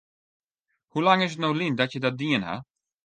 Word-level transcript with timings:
Hoe 0.93 1.03
lang 1.05 1.23
is 1.25 1.33
it 1.35 1.41
no 1.41 1.49
lyn 1.55 1.77
dat 1.79 1.91
je 1.93 1.99
dat 2.05 2.17
dien 2.21 2.43
ha? 2.47 2.55